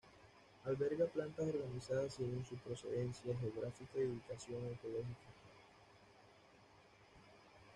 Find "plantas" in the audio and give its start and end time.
1.05-1.45